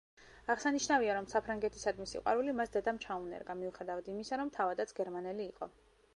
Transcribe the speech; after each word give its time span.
აღსანიშნავია, 0.51 1.11
რომ 1.17 1.27
საფრანგეთისადმი 1.33 2.07
სიყვარული 2.13 2.57
მას 2.61 2.73
დედამ 2.77 3.01
ჩაუნერგა, 3.05 3.59
მიუხედავად 3.61 4.11
იმისა, 4.17 4.43
რომ 4.43 4.53
თავადაც 4.59 4.99
გერმანელი 5.03 5.49
იყო. 5.55 5.73